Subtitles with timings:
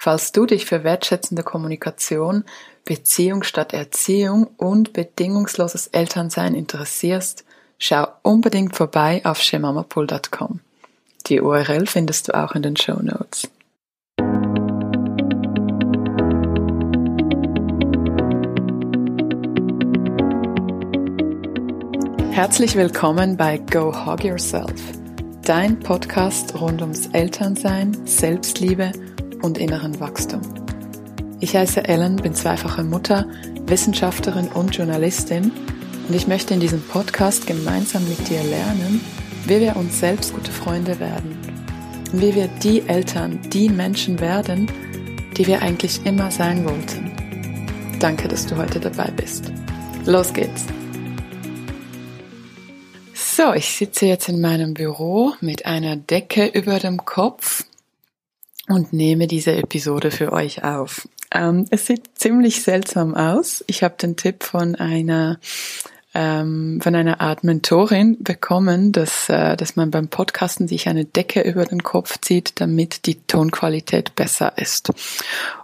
[0.00, 2.44] Falls du dich für wertschätzende Kommunikation,
[2.84, 7.44] Beziehung statt Erziehung und bedingungsloses Elternsein interessierst,
[7.80, 10.60] schau unbedingt vorbei auf shemamapool.com.
[11.26, 13.50] Die URL findest du auch in den Show Notes.
[22.30, 24.80] Herzlich willkommen bei Go Hog Yourself,
[25.44, 29.17] dein Podcast rund ums Elternsein, Selbstliebe und
[29.58, 30.40] inneren Wachstum.
[31.40, 33.26] Ich heiße Ellen, bin zweifache Mutter,
[33.66, 35.52] Wissenschaftlerin und Journalistin
[36.08, 39.00] und ich möchte in diesem Podcast gemeinsam mit dir lernen,
[39.46, 41.36] wie wir uns selbst gute Freunde werden
[42.12, 44.70] und wie wir die Eltern, die Menschen werden,
[45.36, 47.12] die wir eigentlich immer sein wollten.
[48.00, 49.52] Danke, dass du heute dabei bist.
[50.06, 50.64] Los geht's!
[53.14, 57.64] So, ich sitze jetzt in meinem Büro mit einer Decke über dem Kopf
[58.68, 61.08] und nehme diese Episode für euch auf.
[61.32, 63.64] Ähm, es sieht ziemlich seltsam aus.
[63.66, 65.38] Ich habe den Tipp von einer
[66.14, 71.42] ähm, von einer Art Mentorin bekommen, dass, äh, dass man beim Podcasten sich eine Decke
[71.42, 74.90] über den Kopf zieht, damit die Tonqualität besser ist.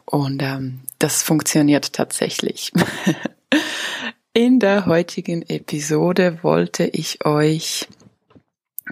[0.05, 2.72] Und ähm, das funktioniert tatsächlich.
[4.34, 7.88] In der heutigen Episode wollte ich euch,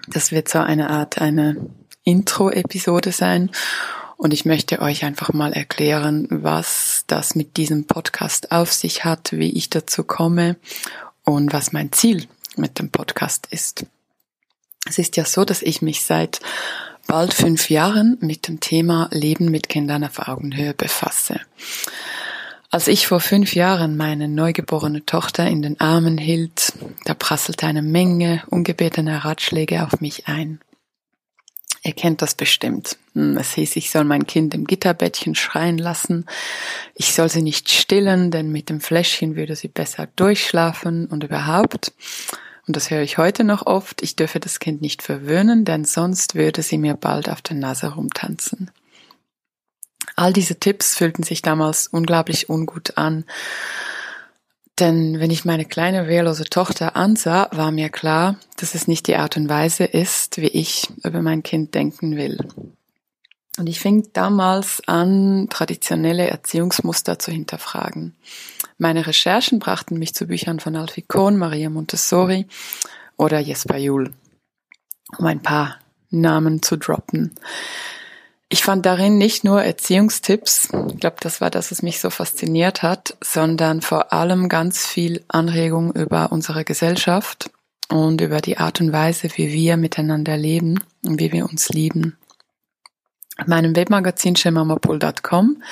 [0.09, 1.57] das wird so eine Art eine
[2.05, 3.51] Intro-Episode sein
[4.23, 9.33] und ich möchte euch einfach mal erklären, was das mit diesem Podcast auf sich hat,
[9.33, 10.55] wie ich dazu komme
[11.25, 13.85] und was mein Ziel mit dem Podcast ist.
[14.89, 16.39] Es ist ja so, dass ich mich seit
[17.09, 21.41] bald fünf Jahren mit dem Thema Leben mit Kindern auf Augenhöhe befasse.
[22.71, 26.75] Als ich vor fünf Jahren meine neugeborene Tochter in den Armen hielt,
[27.07, 30.61] da prasselte eine Menge ungebetener Ratschläge auf mich ein.
[31.85, 32.97] Ihr kennt das bestimmt.
[33.15, 36.27] Hm, es hieß, ich soll mein Kind im Gitterbettchen schreien lassen.
[36.95, 41.93] Ich soll sie nicht stillen, denn mit dem Fläschchen würde sie besser durchschlafen und überhaupt.
[42.69, 44.03] Und das höre ich heute noch oft.
[44.03, 47.95] Ich dürfe das Kind nicht verwöhnen, denn sonst würde sie mir bald auf der Nase
[47.95, 48.71] rumtanzen.
[50.15, 53.25] All diese Tipps fühlten sich damals unglaublich ungut an.
[54.83, 59.15] Denn wenn ich meine kleine wehrlose Tochter ansah, war mir klar, dass es nicht die
[59.15, 62.37] Art und Weise ist, wie ich über mein Kind denken will.
[63.59, 68.17] Und ich fing damals an, traditionelle Erziehungsmuster zu hinterfragen.
[68.77, 72.49] Meine Recherchen brachten mich zu Büchern von Alfie Kohn, Maria Montessori
[73.17, 74.13] oder Jesper Juhl,
[75.17, 75.79] um ein paar
[76.11, 77.37] Namen zu droppen.
[78.53, 82.83] Ich fand darin nicht nur Erziehungstipps, ich glaube, das war das, was mich so fasziniert
[82.83, 87.49] hat, sondern vor allem ganz viel Anregung über unsere Gesellschaft
[87.89, 92.19] und über die Art und Weise, wie wir miteinander leben und wie wir uns lieben.
[93.39, 95.63] In meinem Webmagazin schemamapol.com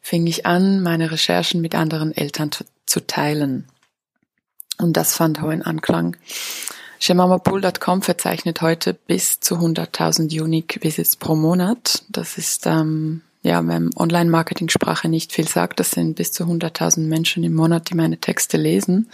[0.00, 2.50] fing ich an, meine Recherchen mit anderen Eltern
[2.86, 3.66] zu teilen.
[4.78, 6.16] Und das fand hohen Anklang.
[7.04, 12.02] Shemamapool.com verzeichnet heute bis zu 100.000 Unique Visits pro Monat.
[12.08, 17.44] Das ist, ähm, ja, wenn Online-Marketing-Sprache nicht viel sagt, das sind bis zu 100.000 Menschen
[17.44, 19.10] im Monat, die meine Texte lesen.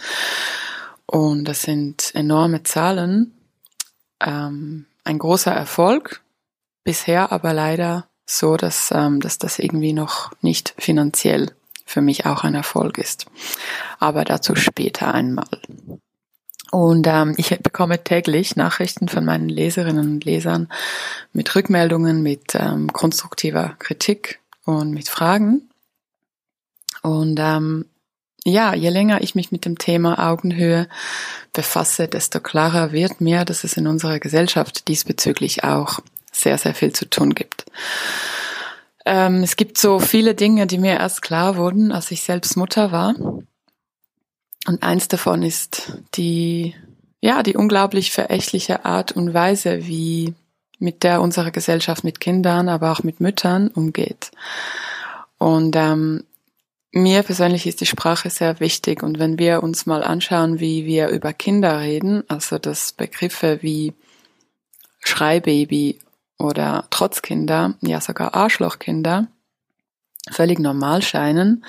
[1.05, 3.33] Und das sind enorme Zahlen.
[4.21, 6.21] Ähm, ein großer Erfolg.
[6.85, 11.51] Bisher aber leider so, dass, ähm, dass das irgendwie noch nicht finanziell
[11.85, 13.25] für mich auch ein Erfolg ist.
[13.99, 15.59] Aber dazu später einmal.
[16.71, 20.69] Und ähm, ich bekomme täglich Nachrichten von meinen Leserinnen und Lesern
[21.33, 25.69] mit Rückmeldungen, mit ähm, konstruktiver Kritik und mit Fragen.
[27.01, 27.85] Und ähm,
[28.45, 30.87] ja, je länger ich mich mit dem Thema Augenhöhe
[31.53, 35.99] befasse, desto klarer wird mir, dass es in unserer Gesellschaft diesbezüglich auch
[36.31, 37.65] sehr, sehr viel zu tun gibt.
[39.05, 42.91] Ähm, es gibt so viele Dinge, die mir erst klar wurden, als ich selbst Mutter
[42.91, 43.15] war.
[44.67, 46.75] Und eins davon ist die,
[47.19, 50.33] ja, die unglaublich verächtliche Art und Weise, wie
[50.79, 54.31] mit der unsere Gesellschaft mit Kindern, aber auch mit Müttern umgeht.
[55.37, 56.23] Und ähm,
[56.91, 59.01] mir persönlich ist die Sprache sehr wichtig.
[59.01, 63.93] Und wenn wir uns mal anschauen, wie wir über Kinder reden, also das Begriffe wie
[64.99, 65.99] Schreibaby
[66.37, 69.27] oder Trotzkinder, ja sogar Arschlochkinder,
[70.29, 71.65] völlig normal scheinen.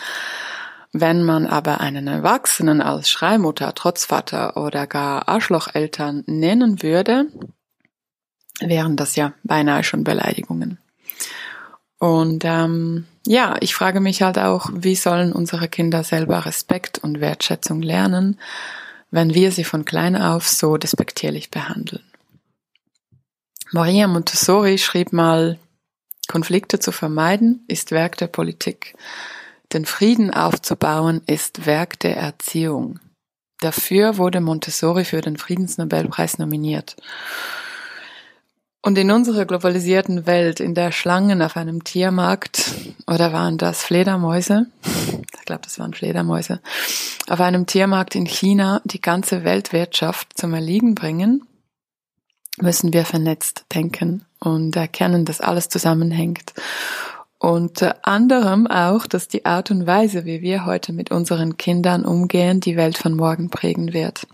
[0.93, 7.27] Wenn man aber einen Erwachsenen als Schreimutter, Trotzvater oder gar Arschlocheltern nennen würde,
[8.61, 10.79] wären das ja beinahe schon Beleidigungen.
[11.99, 17.21] Und ähm, ja, ich frage mich halt auch, wie sollen unsere Kinder selber Respekt und
[17.21, 18.39] Wertschätzung lernen,
[19.11, 22.03] wenn wir sie von klein auf so despektierlich behandeln.
[23.71, 25.59] Maria Montessori schrieb mal,
[26.29, 28.95] Konflikte zu vermeiden ist Werk der Politik.
[29.73, 32.99] Den Frieden aufzubauen ist Werk der Erziehung.
[33.61, 36.97] Dafür wurde Montessori für den Friedensnobelpreis nominiert.
[38.83, 42.75] Und in unserer globalisierten Welt, in der Schlangen auf einem Tiermarkt,
[43.07, 44.67] oder waren das Fledermäuse?
[45.39, 46.61] Ich glaube, das waren Fledermäuse.
[47.29, 51.47] Auf einem Tiermarkt in China die ganze Weltwirtschaft zum Erliegen bringen,
[52.61, 56.53] müssen wir vernetzt denken und erkennen, dass alles zusammenhängt.
[57.43, 62.61] Unter anderem auch, dass die Art und Weise, wie wir heute mit unseren Kindern umgehen,
[62.61, 64.29] die Welt von morgen prägen wird.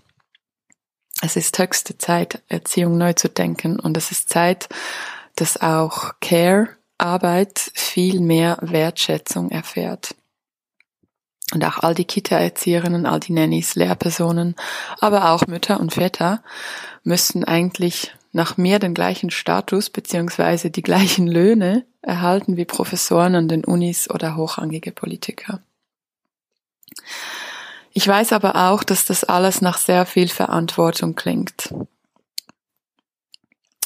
[1.19, 4.69] Es ist höchste Zeit, Erziehung neu zu denken und es ist Zeit,
[5.35, 6.69] dass auch Care,
[6.99, 10.13] Arbeit viel mehr Wertschätzung erfährt.
[11.51, 14.55] Und auch all die Kita-Erzieherinnen, all die Nannies, Lehrpersonen,
[14.99, 16.43] aber auch Mütter und Väter
[17.03, 23.47] müssten eigentlich nach mehr den gleichen Status beziehungsweise die gleichen Löhne erhalten wie Professoren an
[23.47, 25.61] den Unis oder hochrangige Politiker.
[27.93, 31.73] Ich weiß aber auch, dass das alles nach sehr viel Verantwortung klingt.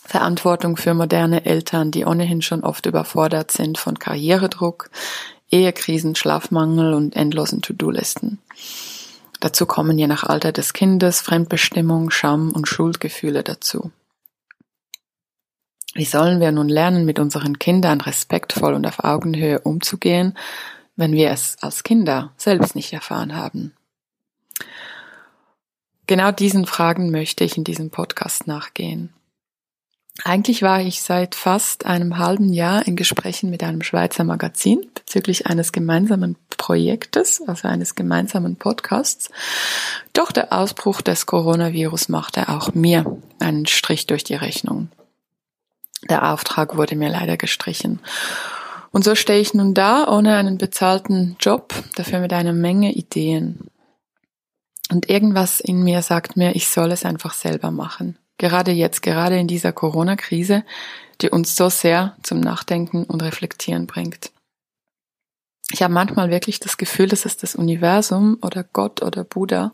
[0.06, 4.90] Verantwortung für moderne Eltern, die ohnehin schon oft überfordert sind von Karrieredruck,
[5.50, 8.40] Ehekrisen, Schlafmangel und endlosen To-Do-Listen.
[9.40, 13.92] Dazu kommen je nach Alter des Kindes Fremdbestimmung, Scham und Schuldgefühle dazu.
[15.94, 20.36] Wie sollen wir nun lernen, mit unseren Kindern respektvoll und auf Augenhöhe umzugehen,
[20.96, 23.74] wenn wir es als Kinder selbst nicht erfahren haben?
[26.08, 29.14] Genau diesen Fragen möchte ich in diesem Podcast nachgehen.
[30.24, 35.48] Eigentlich war ich seit fast einem halben Jahr in Gesprächen mit einem Schweizer Magazin bezüglich
[35.48, 39.32] eines gemeinsamen Projektes, also eines gemeinsamen Podcasts.
[40.14, 44.90] Doch der Ausbruch des Coronavirus machte auch mir einen Strich durch die Rechnung.
[46.10, 48.00] Der Auftrag wurde mir leider gestrichen.
[48.92, 53.70] Und so stehe ich nun da, ohne einen bezahlten Job, dafür mit einer Menge Ideen.
[54.92, 58.18] Und irgendwas in mir sagt mir, ich soll es einfach selber machen.
[58.38, 60.64] Gerade jetzt, gerade in dieser Corona-Krise,
[61.22, 64.32] die uns so sehr zum Nachdenken und Reflektieren bringt.
[65.72, 69.72] Ich habe manchmal wirklich das Gefühl, dass es das Universum oder Gott oder Buddha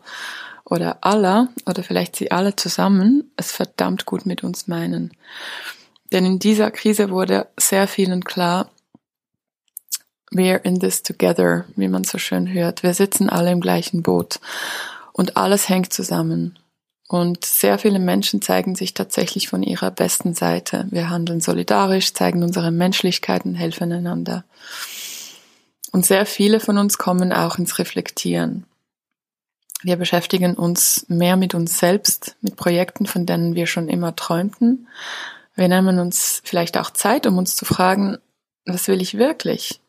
[0.64, 5.12] oder Allah oder vielleicht sie alle zusammen es verdammt gut mit uns meinen.
[6.12, 8.70] Denn in dieser Krise wurde sehr vielen klar,
[10.32, 12.82] we're in this together, wie man so schön hört.
[12.82, 14.40] Wir sitzen alle im gleichen Boot
[15.12, 16.58] und alles hängt zusammen.
[17.08, 20.86] Und sehr viele Menschen zeigen sich tatsächlich von ihrer besten Seite.
[20.90, 24.44] Wir handeln solidarisch, zeigen unsere Menschlichkeit und helfen einander.
[25.90, 28.64] Und sehr viele von uns kommen auch ins Reflektieren.
[29.82, 34.86] Wir beschäftigen uns mehr mit uns selbst, mit Projekten, von denen wir schon immer träumten,
[35.60, 38.16] wir nehmen uns vielleicht auch Zeit, um uns zu fragen,
[38.64, 39.80] was will ich wirklich?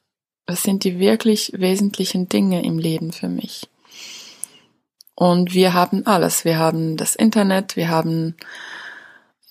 [0.46, 3.70] Was sind die wirklich wesentlichen Dinge im Leben für mich?
[5.16, 6.44] Und wir haben alles.
[6.44, 8.36] Wir haben das Internet, wir haben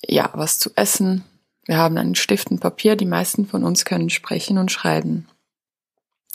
[0.06, 1.24] ja was zu essen,
[1.64, 2.96] wir haben einen Stift und Papier.
[2.96, 5.26] Die meisten von uns können sprechen und schreiben.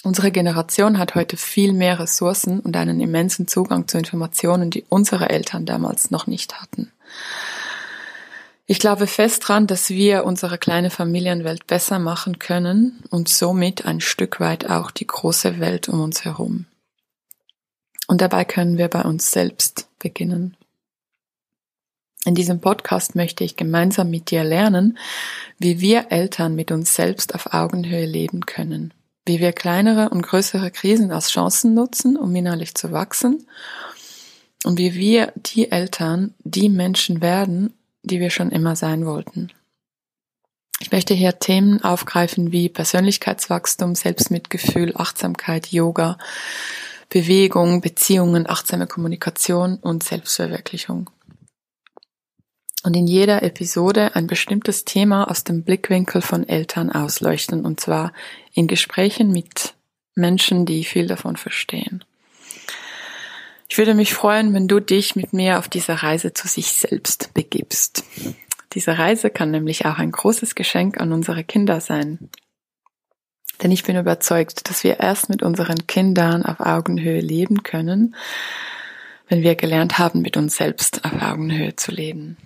[0.04, 5.30] Unsere Generation hat heute viel mehr Ressourcen und einen immensen Zugang zu Informationen, die unsere
[5.30, 6.92] Eltern damals noch nicht hatten.
[8.68, 14.02] Ich glaube fest dran, dass wir unsere kleine Familienwelt besser machen können und somit ein
[14.02, 16.66] Stück weit auch die große Welt um uns herum.
[18.08, 20.58] Und dabei können wir bei uns selbst beginnen.
[22.26, 24.98] In diesem Podcast möchte ich gemeinsam mit dir lernen,
[25.60, 28.96] wie wir Eltern mit uns selbst auf Augenhöhe leben können,
[29.28, 33.48] wie wir kleinere und größere Krisen als Chancen nutzen, um innerlich zu wachsen
[34.64, 37.75] und wie wir die Eltern, die Menschen werden,
[38.06, 39.52] die wir schon immer sein wollten.
[40.80, 46.18] Ich möchte hier Themen aufgreifen wie Persönlichkeitswachstum, Selbstmitgefühl, Achtsamkeit, Yoga,
[47.10, 51.10] Bewegung, Beziehungen, achtsame Kommunikation und Selbstverwirklichung.
[52.84, 58.14] Und in jeder Episode ein bestimmtes Thema aus dem Blickwinkel von Eltern ausleuchten, und zwar
[58.54, 59.74] in Gesprächen mit
[60.14, 62.04] Menschen, die viel davon verstehen.
[63.68, 67.34] Ich würde mich freuen, wenn du dich mit mir auf dieser Reise zu sich selbst
[67.34, 68.04] begibst.
[68.74, 72.30] Diese Reise kann nämlich auch ein großes Geschenk an unsere Kinder sein.
[73.64, 78.16] Denn ich bin überzeugt, dass wir erst mit unseren Kindern auf Augenhöhe leben können,
[79.28, 82.38] wenn wir gelernt haben, mit uns selbst auf Augenhöhe zu leben.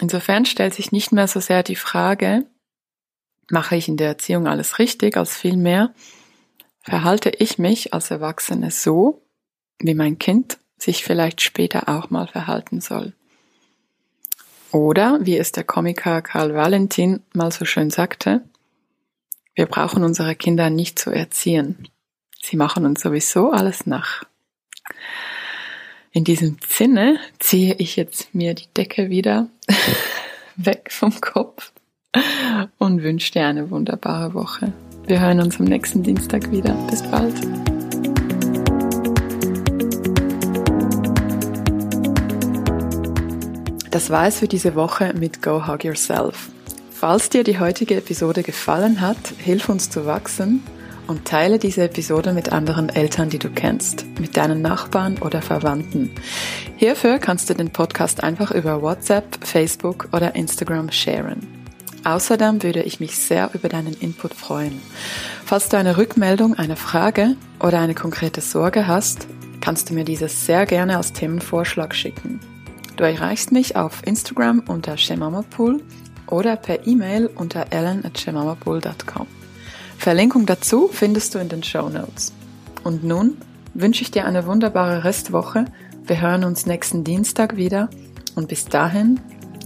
[0.00, 2.44] Insofern stellt sich nicht mehr so sehr die Frage,
[3.48, 5.94] mache ich in der Erziehung alles richtig, als vielmehr,
[6.80, 9.23] verhalte ich mich als Erwachsene so,
[9.78, 13.12] wie mein Kind sich vielleicht später auch mal verhalten soll.
[14.72, 18.42] Oder, wie es der Komiker Karl Valentin mal so schön sagte,
[19.54, 21.88] wir brauchen unsere Kinder nicht zu erziehen.
[22.42, 24.24] Sie machen uns sowieso alles nach.
[26.10, 29.48] In diesem Sinne ziehe ich jetzt mir die Decke wieder
[30.56, 31.72] weg vom Kopf
[32.78, 34.72] und wünsche dir eine wunderbare Woche.
[35.06, 36.74] Wir hören uns am nächsten Dienstag wieder.
[36.88, 37.34] Bis bald.
[43.94, 46.48] Das war es für diese Woche mit Go Hug Yourself.
[46.90, 50.64] Falls dir die heutige Episode gefallen hat, hilf uns zu wachsen
[51.06, 56.10] und teile diese Episode mit anderen Eltern, die du kennst, mit deinen Nachbarn oder Verwandten.
[56.76, 61.46] Hierfür kannst du den Podcast einfach über WhatsApp, Facebook oder Instagram sharen.
[62.02, 64.82] Außerdem würde ich mich sehr über deinen Input freuen.
[65.44, 69.28] Falls du eine Rückmeldung, eine Frage oder eine konkrete Sorge hast,
[69.60, 72.40] kannst du mir dieses sehr gerne als Themenvorschlag schicken.
[72.96, 75.82] Du erreichst mich auf Instagram unter shemamapool
[76.28, 79.26] oder per E-Mail unter ellen.shemamapool.com.
[79.98, 82.32] Verlinkung dazu findest du in den Show Notes.
[82.82, 83.36] Und nun
[83.72, 85.64] wünsche ich dir eine wunderbare Restwoche.
[86.04, 87.88] Wir hören uns nächsten Dienstag wieder
[88.36, 89.20] und bis dahin,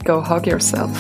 [0.05, 0.91] go hug yourself.